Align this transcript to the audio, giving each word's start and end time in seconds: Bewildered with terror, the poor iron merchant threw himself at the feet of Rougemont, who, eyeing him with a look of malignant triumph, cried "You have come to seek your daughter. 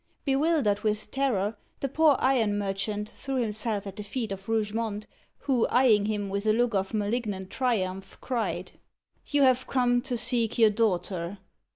Bewildered 0.25 0.79
with 0.79 1.11
terror, 1.11 1.57
the 1.79 1.87
poor 1.87 2.15
iron 2.17 2.57
merchant 2.57 3.07
threw 3.07 3.35
himself 3.35 3.85
at 3.85 3.97
the 3.97 4.03
feet 4.03 4.31
of 4.31 4.49
Rougemont, 4.49 5.05
who, 5.37 5.67
eyeing 5.69 6.07
him 6.07 6.27
with 6.27 6.47
a 6.47 6.53
look 6.53 6.73
of 6.73 6.95
malignant 6.95 7.51
triumph, 7.51 8.17
cried 8.19 8.71
"You 9.27 9.43
have 9.43 9.67
come 9.67 10.01
to 10.01 10.17
seek 10.17 10.57
your 10.57 10.71
daughter. 10.71 11.37